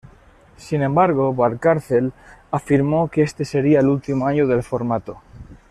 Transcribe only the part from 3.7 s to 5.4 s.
el último año del formato.